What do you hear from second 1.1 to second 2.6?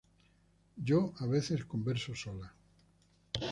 a veces converso sola.